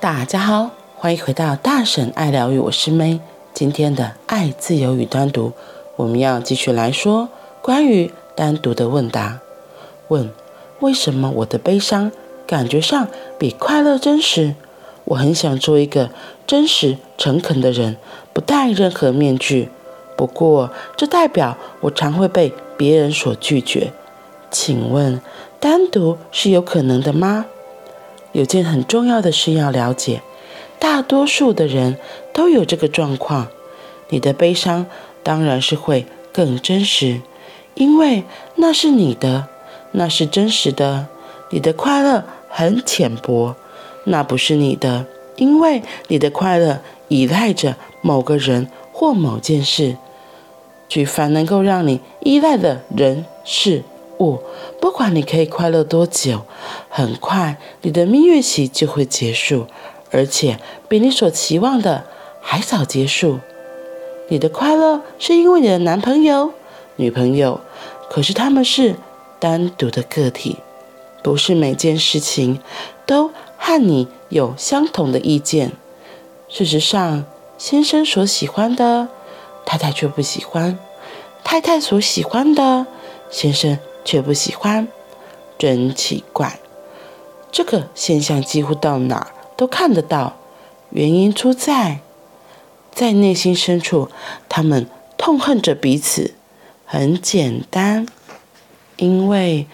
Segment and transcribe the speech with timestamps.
[0.00, 3.18] 大家好，欢迎回到大婶爱疗愈，我是 May。
[3.52, 5.52] 今天的爱、自由与单独，
[5.96, 7.28] 我们要继续来说
[7.60, 9.40] 关于单独的问答。
[10.06, 10.30] 问：
[10.78, 12.12] 为什么我的悲伤
[12.46, 13.08] 感觉上
[13.40, 14.54] 比快乐真实？
[15.06, 16.10] 我很想做一个
[16.46, 17.96] 真实、诚恳的人，
[18.32, 19.68] 不戴任何面具。
[20.16, 23.92] 不过，这代表我常会被别人所拒绝。
[24.48, 25.20] 请问，
[25.58, 27.46] 单独是有可能的吗？
[28.38, 30.22] 有件很重要的事要了解，
[30.78, 31.96] 大多数的人
[32.32, 33.48] 都有这个状况。
[34.10, 34.86] 你的悲伤
[35.24, 37.20] 当然是会更真实，
[37.74, 38.22] 因为
[38.54, 39.48] 那是你的，
[39.90, 41.08] 那是真实的。
[41.50, 43.56] 你的快乐很浅薄，
[44.04, 49.96] 那不是你的，因为你的快乐依赖着某个人或某件事。
[50.88, 53.82] 举凡能够让你依赖的人事。
[54.20, 54.40] 物，
[54.80, 56.42] 不管你可以快乐多久，
[56.88, 59.66] 很快你的蜜月期就会结束，
[60.10, 62.04] 而且比你所期望的
[62.40, 63.38] 还早结束。
[64.28, 66.52] 你的快乐是因为你的男朋友、
[66.96, 67.60] 女朋友，
[68.10, 68.96] 可是他们是
[69.38, 70.58] 单独的个体，
[71.22, 72.60] 不是每件事情
[73.06, 75.72] 都和你有相同的意见。
[76.48, 77.24] 事实上，
[77.56, 79.08] 先生所喜欢的，
[79.64, 80.76] 太太却不喜欢；
[81.42, 82.86] 太太所喜欢的，
[83.30, 83.78] 先生。
[84.08, 84.88] 却不喜欢，
[85.58, 86.58] 真奇怪。
[87.52, 90.38] 这个现象几乎到哪儿都看得到。
[90.88, 91.98] 原因出在，
[92.90, 94.08] 在内心深处，
[94.48, 94.86] 他们
[95.18, 96.32] 痛恨着彼此。
[96.86, 98.06] 很简单，
[98.96, 99.66] 因为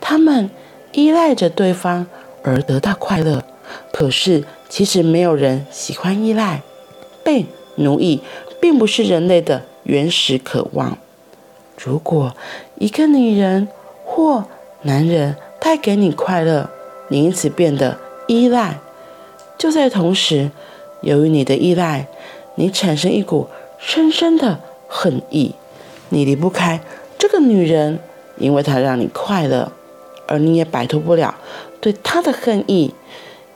[0.00, 0.48] 他们
[0.92, 2.06] 依赖着对方
[2.44, 3.42] 而得到快乐。
[3.92, 6.62] 可是，其实没有人喜欢依赖。
[7.24, 8.22] 被奴役
[8.60, 10.96] 并不是人类的原始渴望。
[11.76, 12.36] 如果
[12.78, 13.66] 一个女人，
[14.12, 14.44] 或
[14.82, 16.68] 男人带给你快乐，
[17.08, 18.80] 你因此变得依赖。
[19.56, 20.50] 就在同时，
[21.00, 22.08] 由于你的依赖，
[22.56, 23.46] 你产生一股
[23.78, 24.58] 深深的
[24.88, 25.54] 恨意。
[26.08, 26.80] 你离不开
[27.16, 28.00] 这个女人，
[28.36, 29.70] 因为她让你快乐，
[30.26, 31.36] 而你也摆脱不了
[31.80, 32.92] 对她的恨意，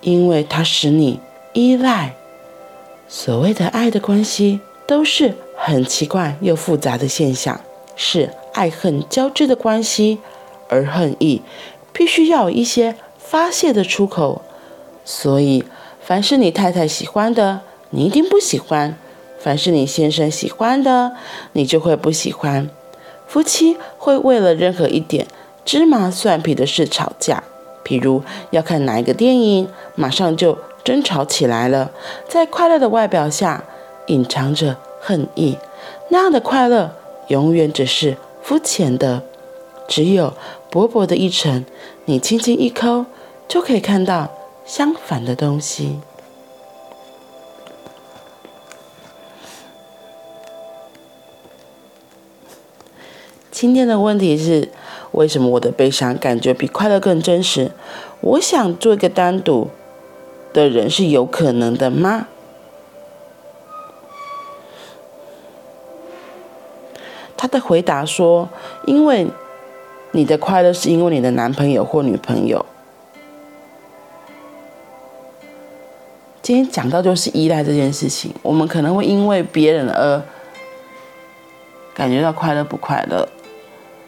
[0.02, 1.18] 因为她使你
[1.52, 2.14] 依赖。
[3.08, 7.60] 所谓的爱的关系，都是很奇怪又复杂的现象，
[7.96, 10.20] 是爱恨交织的关系。
[10.68, 11.42] 而恨意
[11.92, 14.42] 必须要有一些发泄的出口，
[15.04, 15.64] 所以
[16.00, 17.60] 凡是你太太喜欢的，
[17.90, 18.94] 你一定不喜欢；
[19.38, 21.12] 凡是你先生喜欢的，
[21.52, 22.68] 你就会不喜欢。
[23.26, 25.26] 夫妻会为了任何一点
[25.64, 27.42] 芝麻蒜皮的事吵架，
[27.84, 31.90] 譬如要看哪一个电影，马上就争吵起来了。
[32.28, 33.64] 在快乐的外表下，
[34.06, 35.56] 隐藏着恨意，
[36.10, 36.94] 那样的快乐
[37.28, 39.22] 永远只是肤浅的。
[39.86, 40.32] 只有
[40.70, 41.64] 薄薄的一层，
[42.06, 43.06] 你轻轻一抠，
[43.46, 44.28] 就可以看到
[44.64, 46.00] 相反的东西。
[53.50, 54.70] 今天的问题是：
[55.12, 57.70] 为什么我的悲伤感觉比快乐更真实？
[58.20, 59.68] 我想做一个单独
[60.52, 62.26] 的人是有可能的吗？
[67.36, 68.48] 他的回答说：
[68.86, 69.28] 因为。
[70.16, 72.64] 你的快乐是因为你的男朋友或女朋友。
[76.40, 80.22] 今天讲到就是依赖这件事情，我们可能会因为别人而
[81.92, 83.28] 感觉到快乐不快乐。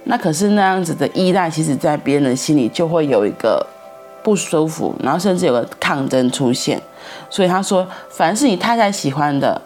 [0.04, 3.66] 那可是那样子的依赖，其实在别人的心里就会有一个
[4.22, 6.80] 不舒服，然后甚至有个抗争出现。
[7.28, 9.60] 所以他说，凡是你太太喜欢的，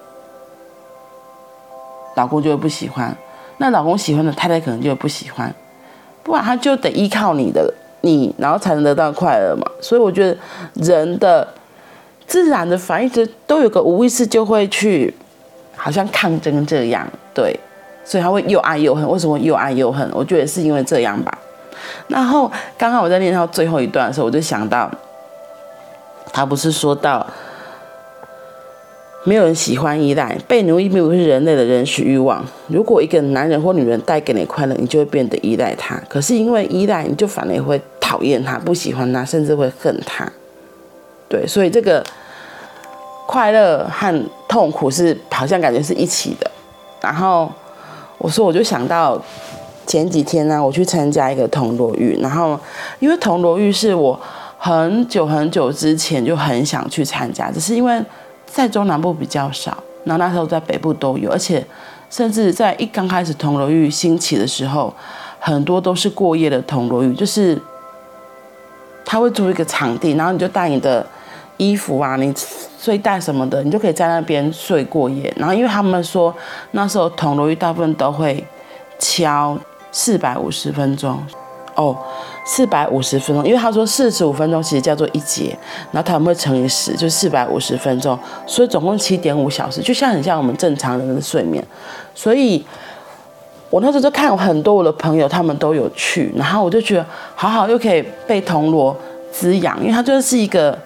[2.16, 3.14] 老公就会不喜欢；
[3.58, 5.54] 那老公喜欢的，太太可能就会不喜欢。
[6.30, 9.66] 不然他就得依靠你的你，然后才能得到快乐嘛。
[9.80, 10.36] 所以我觉得
[10.74, 11.46] 人的
[12.24, 15.12] 自然的反应，都有个无意识就会去，
[15.76, 17.04] 好像抗争这样，
[17.34, 17.58] 对。
[18.04, 19.06] 所以他会又爱又恨。
[19.08, 20.08] 为什么又爱又恨？
[20.12, 21.36] 我觉得是因为这样吧。
[22.06, 24.90] 然后刚刚我在念到最后一段的时候，我就想到，
[26.32, 27.26] 他不是说到。
[29.24, 32.42] 没有人喜欢依赖，被奴役并不是人类的原始欲望。
[32.68, 36.00] 如果一个男人或女人带给你快乐，你就会变得依赖他。
[36.08, 40.26] 可是因为依赖，你就反而会讨厌他、不喜欢他，甚至会恨他。
[41.28, 42.02] 对，所以这个
[43.26, 46.50] 快乐和痛苦是好像感觉是一起的。
[47.02, 47.52] 然后
[48.16, 49.22] 我说，我就想到
[49.86, 52.58] 前几天呢，我去参加一个铜锣浴，然后
[53.00, 54.18] 因为铜锣浴是我
[54.56, 58.02] 很久很久之前就很想去参加，只是因为。
[58.52, 61.64] 在中南部比较少，然后那时候在北部都有，而且
[62.10, 64.92] 甚至在一刚开始铜锣浴兴起的时候，
[65.38, 67.60] 很多都是过夜的铜锣浴，就是
[69.04, 71.06] 他会租一个场地，然后你就带你的
[71.58, 72.34] 衣服啊，你
[72.78, 75.32] 睡袋什么的，你就可以在那边睡过夜。
[75.36, 76.34] 然后因为他们说
[76.72, 78.44] 那时候铜锣浴大部分都会
[78.98, 79.56] 敲
[79.92, 81.22] 四百五十分钟。
[81.76, 81.96] 哦，
[82.44, 85.56] 四百五十分钟，因为他说四十五分钟其实叫做一节，
[85.92, 91.62] 然后他们会乘以十，就四百五十分钟，所以总共七点五小时，就像很像我们正常人的睡眠。
[92.14, 92.64] 所以，
[93.68, 97.06] 我那时候就看很多我的朋友，他们都有去，然后我就觉得
[97.36, 98.96] 好好，又可以被铜锣
[99.30, 100.76] 滋养，因为它就是一个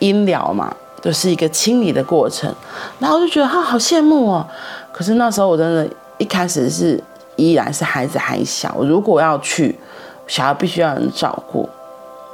[0.00, 2.52] 音疗嘛，就是一个清理的过程。
[2.98, 4.46] 然后我就觉得哈，好羡慕哦。
[4.92, 5.88] 可是那时候我真的，
[6.18, 7.02] 一开始是
[7.36, 9.78] 依然是孩子还小，如果要去。
[10.26, 11.68] 小孩必须要人照顾，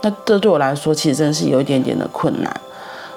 [0.03, 2.61] 那这对我来说其实真的是有一点点的困难，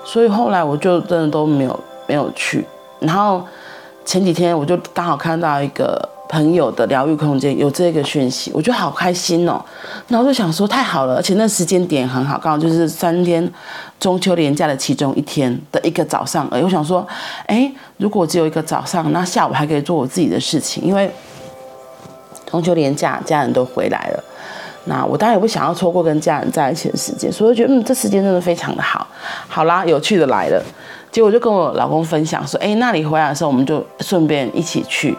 [0.03, 2.65] 所以后来我就真的都没有没有去。
[2.99, 3.45] 然后
[4.03, 9.63] 前几天我就刚好看到一个朋友的疗愈空间有这个讯息，我觉得好开心哦。
[10.07, 13.47] 然后就想说太好了，而且那时间点很好，刚好就是三天
[13.99, 16.59] 中秋连假的其中一天的一个早上而。
[16.61, 17.05] 我想说，
[17.45, 21.11] 哎，如果只有一个早上，那下午还可以做我自己的事情，因为
[22.49, 24.23] 中秋连假家人都回来了。
[24.85, 29.07] 那我当然也不想要错过跟家人在一起的时间，所以我觉得嗯，这时间真的非常的好。
[29.47, 30.61] 好啦，有趣的来了，
[31.09, 35.17] 结果就跟我老公分享说，哎，那你回来的时候我们就顺便一起去。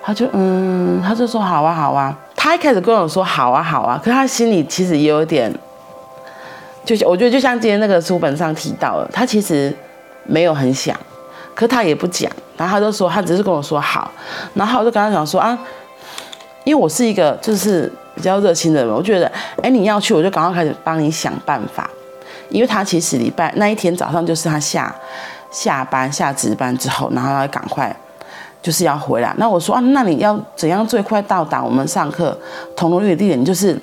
[0.00, 2.16] 他就嗯，他就说好啊好啊。
[2.36, 5.52] 他一开始跟我说好啊好啊，可是他心里其实也有点，
[6.84, 9.74] 就我觉得就像今天那个书本上提到了，他其实
[10.22, 10.96] 没有很想，
[11.52, 14.08] 可他也不讲，然后他就说他只是跟我说好，
[14.54, 15.58] 然后我就跟他讲说啊，
[16.62, 17.92] 因为我是一个就是。
[18.18, 19.30] 比较热心的人，我觉得，
[19.62, 21.88] 哎，你要去，我就赶快开始帮你想办法。
[22.50, 24.92] 因为他其实礼拜那一天早上就是他下
[25.50, 27.94] 下班下值班之后，然后要赶快
[28.60, 29.32] 就是要回来。
[29.36, 32.36] 那我说啊，那你要怎样最快到达我们上课
[32.74, 33.44] 铜锣浴的地点？
[33.44, 33.78] 就是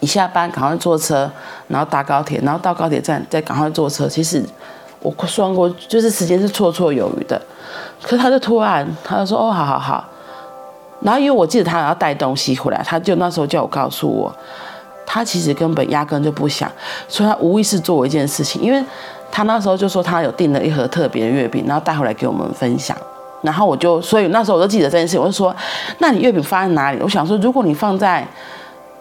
[0.00, 1.30] 一下班赶快坐车，
[1.68, 4.08] 然后搭高铁，然后到高铁站再赶快坐车。
[4.08, 4.42] 其实
[5.00, 7.40] 我算过，就是时间是绰绰有余的。
[8.02, 10.04] 可是他就突然他就说，哦，好好好。
[11.00, 14.34] 然后因为我记得他要带东西回来，他就那时候叫我告诉我，
[15.04, 16.70] 他其实根本压根就不想，
[17.06, 18.82] 所以他无意识做一件事情，因为
[19.30, 22.96] 他那时候就说他有订了一盒特别的月饼，然后带回来给我们分享。
[23.42, 25.54] 然后我就，所以那时候我就记得这件事，我就说，
[25.98, 26.98] 那你月饼放在哪里？
[27.02, 28.26] 我想说，如果你放在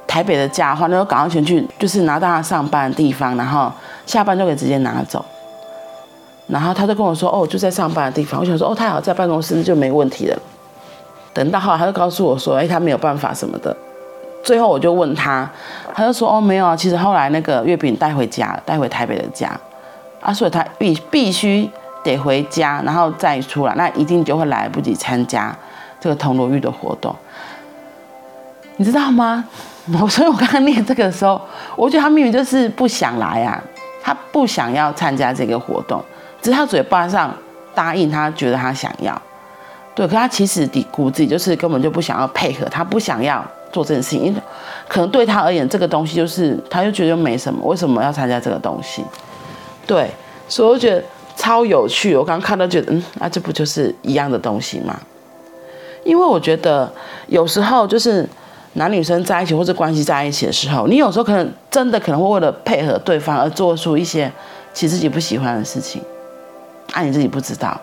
[0.06, 3.71] 台北的家的话，那就赶快先去，就是拿到他上班的地方，然后
[4.06, 5.24] 下班就可以直接拿走。
[6.47, 8.39] 然后他就跟我说，哦，就在上班的地方。
[8.39, 10.38] 我想说，哦，太好，在办公室就没问题了。
[11.36, 13.76] 等到后来，他就告诉我说：“哎，他没有办法什么的。”
[14.42, 15.50] 最后我就问他，
[15.94, 19.52] 他就说：“哦，没有啊，其实后来那个月饼带回家，带回台北的家
[20.22, 21.70] 啊，所以他必必须
[22.04, 25.54] 得回家，然后再出来，那一定就会来不及参加
[26.00, 27.14] 这个铜锣浴的活动，
[28.78, 29.44] 你知道吗？
[30.00, 31.42] 我 所以我刚刚念这个的时候，
[31.76, 33.62] 我觉得他明明就是不想来啊，
[34.02, 36.02] 他不想要参加这个活动，
[36.42, 37.36] 只是他嘴巴上
[37.74, 39.20] 答应，他觉得他想要。”
[39.95, 44.42] 对，可他其实底骨子里就是根本就不想要配合，他不想要做这件事情，因为
[44.89, 49.03] 可能对他而言，这个东西就是他就觉得没什么，为什么要参加这个东西？
[49.88, 50.12] 对，
[50.50, 51.01] 所以我觉得
[51.38, 52.13] 超有趣。
[52.15, 55.00] 我刚刚看到觉得，嗯，那、啊、这不就是一样的东西吗？
[56.03, 56.92] 因为我觉得
[57.27, 58.27] 有时候就是
[58.74, 64.30] 男女生在一起或者关系在一起的时候，你有时候可能真的可能会为了配合对方而做出一些
[64.73, 66.02] 其实自己不喜欢的事情，
[66.92, 67.80] 啊，你自己不知道。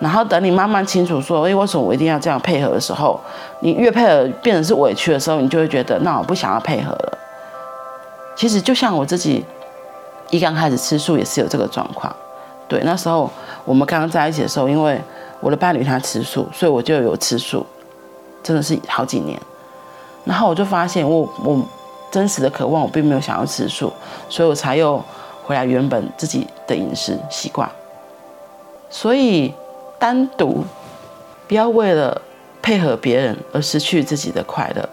[0.00, 3.20] 然后等你慢慢清楚说，哎，为什么我一定要这样配合的时候，
[3.60, 7.18] 你越配合变成是委屈的时候，你就会觉得，那我不想要配合了。
[8.34, 9.44] 其实就像我自己
[10.30, 12.10] 一刚开始吃素也是有这个状况。
[12.66, 13.30] 对，那时候
[13.66, 14.98] 我们刚刚在一起的时候，因为
[15.38, 17.66] 我的伴侣他吃素，所以我就有吃素，
[18.42, 19.38] 真的是好几年。
[20.24, 21.62] 然后我就发现我，我我
[22.10, 23.92] 真实的渴望，我并没有想要吃素，
[24.30, 25.04] 所以我才又
[25.44, 27.70] 回来原本自己的饮食习惯。
[28.88, 29.52] 所以。
[30.00, 30.64] 单独，
[31.46, 32.20] 不要为了
[32.60, 34.88] 配合别人而失去自己的快乐。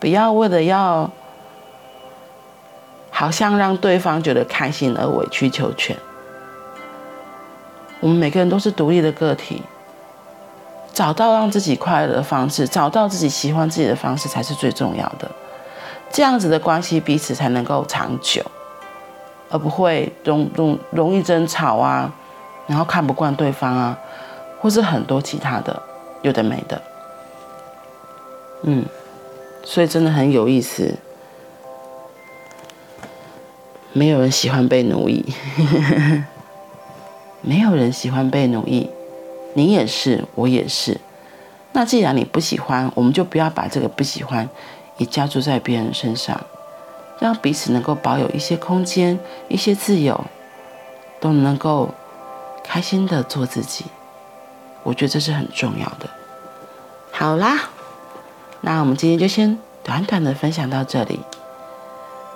[0.00, 1.10] 不要为了要
[3.10, 5.96] 好像让对方觉得开心而委曲求全。
[7.98, 9.60] 我们每个人都是独立的个体，
[10.92, 15.28] 找到让自己快乐的方式，找到自己喜欢自己的方式才是最重要的。
[16.12, 18.40] 这样子的关系彼此才能够长久，
[19.50, 22.14] 而不会容容容易争吵啊。
[22.68, 23.98] 然后看不惯对方啊，
[24.60, 25.82] 或是很多其他的
[26.22, 26.80] 有的没的，
[28.62, 28.84] 嗯，
[29.64, 30.94] 所以真的很有意思。
[33.94, 35.24] 没有人喜欢被奴役，
[37.40, 38.88] 没有人喜欢被奴役，
[39.54, 41.00] 你也是，我也是。
[41.72, 44.48] 那既然你不喜欢，我们就不要把这个不喜欢
[44.98, 46.38] 也加注在别人身上，
[47.18, 50.22] 让彼此能够保有一些空间、一些自由，
[51.18, 51.88] 都能够
[52.68, 53.86] 开心的做自己。
[54.82, 56.08] 我觉得这是很重要的。
[57.10, 57.70] 好啦，
[58.60, 61.20] 那我们今天就先短短的分享到这里。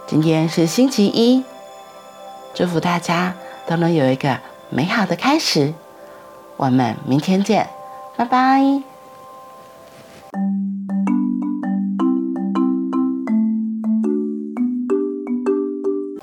[0.06, 1.44] 今天是星期一，
[2.54, 3.34] 祝福大家
[3.66, 4.38] 都能有一个
[4.70, 5.74] 美好的开始。
[6.56, 7.68] 我们明天见，
[8.16, 8.91] 拜拜。